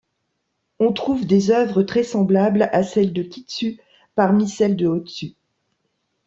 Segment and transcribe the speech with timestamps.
[0.79, 3.79] On trouve des œuvres très semblables à celles de Kiitsu
[4.15, 5.35] parmi celles de Hōitsu.